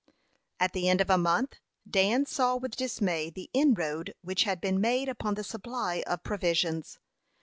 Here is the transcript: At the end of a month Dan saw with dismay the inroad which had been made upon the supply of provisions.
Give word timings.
At 0.59 0.73
the 0.73 0.89
end 0.89 0.99
of 0.99 1.11
a 1.11 1.17
month 1.19 1.57
Dan 1.87 2.25
saw 2.25 2.55
with 2.55 2.75
dismay 2.75 3.29
the 3.29 3.51
inroad 3.53 4.15
which 4.23 4.45
had 4.45 4.59
been 4.59 4.81
made 4.81 5.07
upon 5.07 5.35
the 5.35 5.43
supply 5.43 6.03
of 6.07 6.23
provisions. 6.23 6.97